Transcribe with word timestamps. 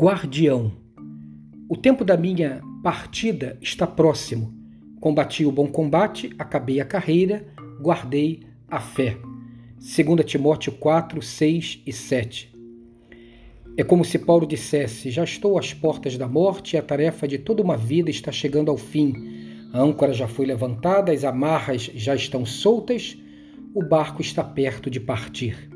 guardião. 0.00 0.70
O 1.68 1.76
tempo 1.76 2.04
da 2.04 2.16
minha 2.16 2.62
partida 2.84 3.58
está 3.60 3.84
próximo. 3.84 4.54
Combati 5.00 5.44
o 5.44 5.50
bom 5.50 5.66
combate, 5.66 6.30
acabei 6.38 6.80
a 6.80 6.84
carreira, 6.84 7.44
guardei 7.82 8.44
a 8.70 8.78
fé. 8.78 9.16
2 9.76 10.24
Timóteo 10.24 10.70
4, 10.70 11.20
6 11.20 11.82
e 11.84 11.92
7. 11.92 12.56
É 13.76 13.82
como 13.82 14.04
se 14.04 14.20
Paulo 14.20 14.46
dissesse: 14.46 15.10
Já 15.10 15.24
estou 15.24 15.58
às 15.58 15.74
portas 15.74 16.16
da 16.16 16.28
morte 16.28 16.74
e 16.74 16.78
a 16.78 16.82
tarefa 16.82 17.26
de 17.26 17.36
toda 17.36 17.60
uma 17.60 17.76
vida 17.76 18.08
está 18.08 18.30
chegando 18.30 18.70
ao 18.70 18.76
fim. 18.76 19.12
A 19.72 19.80
âncora 19.80 20.12
já 20.12 20.28
foi 20.28 20.46
levantada, 20.46 21.10
as 21.10 21.24
amarras 21.24 21.90
já 21.92 22.14
estão 22.14 22.46
soltas, 22.46 23.18
o 23.74 23.82
barco 23.82 24.22
está 24.22 24.44
perto 24.44 24.88
de 24.88 25.00
partir. 25.00 25.68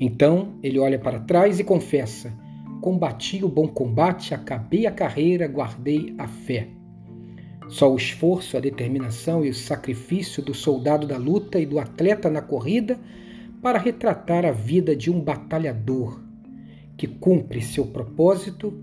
Então 0.00 0.58
ele 0.62 0.78
olha 0.78 0.98
para 0.98 1.20
trás 1.20 1.60
e 1.60 1.64
confessa: 1.64 2.34
combati 2.80 3.44
o 3.44 3.48
bom 3.48 3.68
combate, 3.68 4.34
acabei 4.34 4.86
a 4.86 4.90
carreira, 4.90 5.46
guardei 5.46 6.14
a 6.18 6.26
fé. 6.26 6.68
Só 7.68 7.92
o 7.92 7.96
esforço, 7.96 8.56
a 8.56 8.60
determinação 8.60 9.44
e 9.44 9.50
o 9.50 9.54
sacrifício 9.54 10.42
do 10.42 10.52
soldado 10.52 11.06
da 11.06 11.16
luta 11.16 11.58
e 11.58 11.66
do 11.66 11.78
atleta 11.78 12.28
na 12.28 12.42
corrida 12.42 12.98
para 13.62 13.78
retratar 13.78 14.44
a 14.44 14.50
vida 14.50 14.96
de 14.96 15.10
um 15.10 15.20
batalhador 15.20 16.20
que 16.96 17.06
cumpre 17.06 17.62
seu 17.62 17.86
propósito 17.86 18.74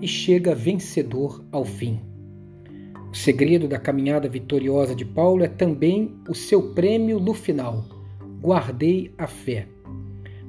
e 0.00 0.06
chega 0.06 0.54
vencedor 0.54 1.44
ao 1.50 1.64
fim. 1.64 2.00
O 3.10 3.14
segredo 3.14 3.66
da 3.66 3.78
caminhada 3.78 4.28
vitoriosa 4.28 4.94
de 4.94 5.04
Paulo 5.04 5.42
é 5.42 5.48
também 5.48 6.14
o 6.28 6.34
seu 6.34 6.74
prêmio 6.74 7.18
no 7.18 7.34
final. 7.34 7.84
Guardei 8.40 9.12
a 9.18 9.26
fé. 9.26 9.66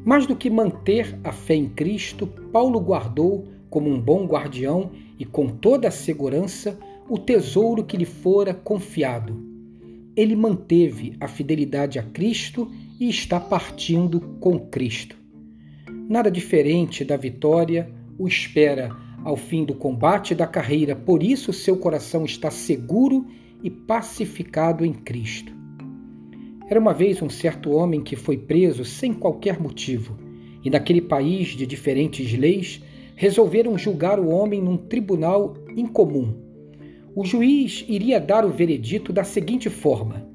Mais 0.07 0.25
do 0.25 0.37
que 0.37 0.49
manter 0.49 1.19
a 1.21 1.33
fé 1.33 1.53
em 1.53 1.67
Cristo, 1.67 2.27
Paulo 2.27 2.79
guardou, 2.79 3.45
como 3.69 3.89
um 3.89 3.99
bom 3.99 4.25
guardião 4.25 4.89
e 5.19 5.25
com 5.25 5.49
toda 5.49 5.89
a 5.89 5.91
segurança, 5.91 6.79
o 7.09 7.17
tesouro 7.17 7.83
que 7.83 7.97
lhe 7.97 8.05
fora 8.05 8.53
confiado. 8.53 9.37
Ele 10.15 10.33
manteve 10.33 11.17
a 11.19 11.27
fidelidade 11.27 11.99
a 11.99 12.03
Cristo 12.03 12.71
e 12.97 13.09
está 13.09 13.37
partindo 13.37 14.21
com 14.39 14.57
Cristo. 14.57 15.17
Nada 16.07 16.31
diferente 16.31 17.03
da 17.03 17.17
vitória 17.17 17.91
o 18.17 18.29
espera 18.29 18.95
ao 19.25 19.35
fim 19.35 19.65
do 19.65 19.75
combate 19.75 20.33
da 20.33 20.47
carreira, 20.47 20.95
por 20.95 21.21
isso 21.21 21.51
seu 21.51 21.75
coração 21.75 22.23
está 22.23 22.49
seguro 22.49 23.27
e 23.61 23.69
pacificado 23.69 24.85
em 24.85 24.93
Cristo. 24.93 25.56
Era 26.69 26.79
uma 26.79 26.93
vez 26.93 27.21
um 27.21 27.29
certo 27.29 27.71
homem 27.71 28.01
que 28.01 28.15
foi 28.15 28.37
preso 28.37 28.83
sem 28.83 29.13
qualquer 29.13 29.59
motivo, 29.59 30.17
e 30.63 30.69
naquele 30.69 31.01
país 31.01 31.49
de 31.49 31.65
diferentes 31.65 32.33
leis 32.33 32.81
resolveram 33.15 33.77
julgar 33.77 34.19
o 34.19 34.27
homem 34.27 34.61
num 34.61 34.75
tribunal 34.75 35.55
incomum. 35.75 36.35
O 37.15 37.23
juiz 37.23 37.85
iria 37.87 38.19
dar 38.19 38.45
o 38.45 38.49
veredito 38.49 39.13
da 39.13 39.23
seguinte 39.23 39.69
forma: 39.69 40.29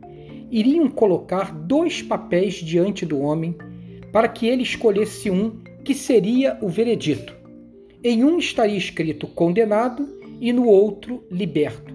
iriam 0.50 0.88
colocar 0.88 1.52
dois 1.52 2.02
papéis 2.02 2.54
diante 2.54 3.04
do 3.04 3.20
homem 3.20 3.54
para 4.10 4.26
que 4.26 4.46
ele 4.46 4.62
escolhesse 4.62 5.30
um 5.30 5.60
que 5.84 5.94
seria 5.94 6.58
o 6.62 6.68
veredito. 6.68 7.36
Em 8.02 8.24
um 8.24 8.38
estaria 8.38 8.76
escrito 8.76 9.26
condenado 9.26 10.08
e 10.40 10.52
no 10.52 10.66
outro 10.66 11.22
liberto. 11.30 11.94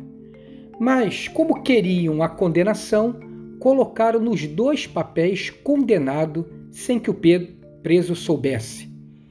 Mas, 0.80 1.28
como 1.28 1.64
queriam 1.64 2.22
a 2.22 2.30
condenação, 2.30 3.27
colocaram 3.60 4.20
nos 4.20 4.46
dois 4.46 4.86
papéis 4.88 5.50
condenado 5.50 6.46
sem 6.72 7.00
que 7.00 7.10
o 7.10 7.18
preso 7.82 8.16
soubesse. 8.16 8.90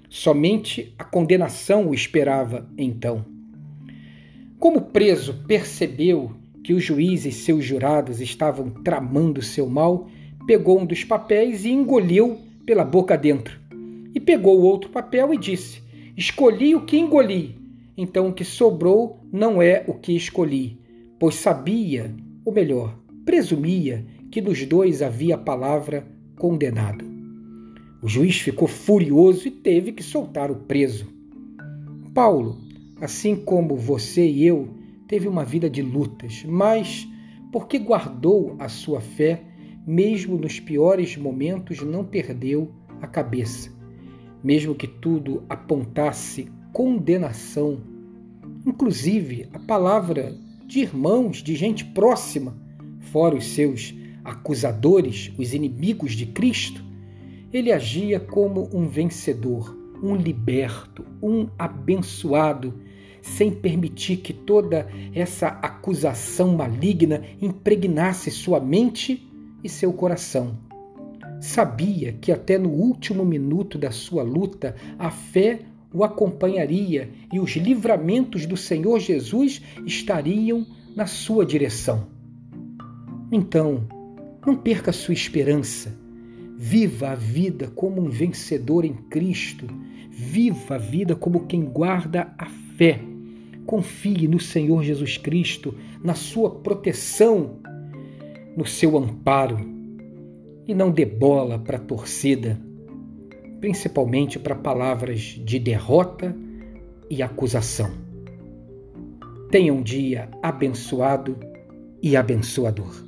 Somente 0.09 0.95
a 0.99 1.05
condenação 1.05 1.89
o 1.89 1.95
esperava 1.95 2.69
então. 2.77 3.25
Como 4.59 4.79
o 4.79 4.83
preso 4.83 5.35
percebeu 5.47 6.33
que 6.65 6.73
o 6.73 6.81
juiz 6.81 7.25
e 7.25 7.33
seus 7.33 7.65
jurados 7.65 8.21
estavam 8.21 8.71
tramando 8.71 9.43
seu 9.43 9.69
mal, 9.69 10.09
pegou 10.47 10.81
um 10.81 10.87
dos 10.87 11.05
papéis 11.05 11.65
e 11.65 11.71
engoliu 11.71 12.39
pela 12.65 12.85
boca 12.85 13.17
dentro. 13.17 13.61
E 14.15 14.19
pegou 14.19 14.59
o 14.59 14.65
outro 14.65 14.91
papel 14.91 15.35
e 15.35 15.39
disse: 15.39 15.83
Escolhi 16.17 16.75
o 16.75 16.85
que 16.85 16.99
engoli, 16.99 17.55
então 17.97 18.29
o 18.29 18.33
que 18.33 18.45
sobrou 18.45 19.21
não 19.33 19.61
é 19.61 19.85
o 19.87 19.95
que 19.95 20.17
escolhi, 20.17 20.79
pois 21.19 21.35
sabia, 21.35 22.15
ou 22.45 22.53
melhor, 22.53 22.99
presumia 23.25 24.05
que 24.37 24.41
dos 24.43 24.67
dois 24.67 25.01
havia 25.01 25.35
a 25.35 25.39
palavra 25.39 26.07
condenado. 26.37 27.03
O 28.03 28.07
juiz 28.07 28.39
ficou 28.39 28.69
furioso 28.69 29.49
e 29.49 29.51
teve 29.51 29.93
que 29.93 30.03
soltar 30.03 30.51
o 30.51 30.57
preso. 30.57 31.07
Paulo, 32.13 32.59
assim 33.01 33.35
como 33.35 33.75
você 33.77 34.29
e 34.29 34.47
eu, 34.47 34.69
teve 35.09 35.27
uma 35.27 35.43
vida 35.43 35.71
de 35.71 35.81
lutas, 35.81 36.45
mas 36.47 37.09
porque 37.51 37.79
guardou 37.79 38.55
a 38.59 38.69
sua 38.69 39.01
fé, 39.01 39.43
mesmo 39.87 40.37
nos 40.37 40.61
piores 40.61 41.17
momentos, 41.17 41.81
não 41.81 42.05
perdeu 42.05 42.71
a 43.01 43.07
cabeça. 43.07 43.73
Mesmo 44.45 44.75
que 44.75 44.87
tudo 44.87 45.45
apontasse 45.49 46.47
condenação, 46.75 47.81
inclusive 48.67 49.49
a 49.55 49.59
palavra 49.61 50.37
de 50.67 50.81
irmãos, 50.81 51.39
de 51.39 51.55
gente 51.55 51.87
próxima, 51.87 52.55
fora 53.01 53.35
os 53.35 53.47
seus 53.47 53.95
acusadores, 54.27 55.33
os 55.39 55.55
inimigos 55.55 56.13
de 56.13 56.27
Cristo, 56.27 56.85
ele 57.53 57.73
agia 57.73 58.19
como 58.19 58.69
um 58.73 58.89
vencedor, 58.89 59.77
um 60.03 60.17
liberto, 60.17 61.05
um 61.23 61.49
abençoado, 61.59 62.75
sem 63.23 63.51
permitir 63.51 64.19
que 64.19 64.33
toda 64.33 64.89
essa 65.15 65.49
acusação 65.49 66.57
maligna 66.57 67.23
impregnasse 67.41 68.31
sua 68.31 68.61
mente 68.61 69.27
e 69.65 69.69
seu 69.69 69.93
coração. 69.93 70.59
Sabia 71.41 72.13
que 72.13 72.33
até 72.33 72.59
no 72.59 72.71
último 72.71 73.25
minuto 73.25 73.79
da 73.79 73.91
sua 73.91 74.23
luta 74.23 74.75
a 74.99 75.11
fé 75.11 75.61
o 75.93 76.05
acompanharia 76.05 77.11
e 77.33 77.41
os 77.41 77.53
livramentos 77.53 78.45
do 78.45 78.57
Senhor 78.57 78.99
Jesus 79.01 79.63
estariam 79.85 80.67
na 80.95 81.07
sua 81.07 81.45
direção. 81.45 82.07
Então, 83.31 83.87
não 84.47 84.55
perca 84.55 84.93
sua 84.93 85.13
esperança. 85.13 85.93
Viva 86.57 87.09
a 87.09 87.15
vida 87.17 87.67
como 87.75 88.01
um 88.01 88.09
vencedor 88.09 88.85
em 88.85 88.95
Cristo. 88.95 89.67
Viva 90.09 90.77
a 90.77 90.79
vida 90.79 91.17
como 91.17 91.47
quem 91.47 91.65
guarda 91.65 92.33
a 92.39 92.47
fé. 92.47 93.01
Confie 93.67 94.29
no 94.29 94.39
Senhor 94.39 94.85
Jesus 94.85 95.19
Cristo, 95.19 95.75
na 96.03 96.15
sua 96.15 96.49
proteção, 96.51 97.59
no 98.57 98.65
seu 98.65 98.97
amparo. 98.97 99.59
E 100.67 100.73
não 100.73 100.93
dê 100.93 101.05
bola 101.05 101.59
para 101.59 101.77
a 101.77 101.81
torcida, 101.81 102.59
principalmente 103.61 104.39
para 104.39 104.55
palavras 104.55 105.21
de 105.21 105.59
derrota 105.59 106.35
e 107.11 107.21
acusação. 107.21 107.91
Tenha 109.51 109.75
um 109.75 109.83
dia 109.83 110.29
abençoado 110.43 111.37
e 112.03 112.17
abençoador. 112.17 113.06